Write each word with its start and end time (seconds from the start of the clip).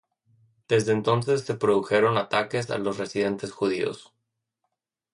Desde 0.67 0.93
entonces 0.93 1.41
se 1.41 1.53
produjeron 1.53 2.17
ataques 2.17 2.71
a 2.71 2.79
los 2.79 2.97
residentes 2.97 3.51
judíos. 3.51 4.11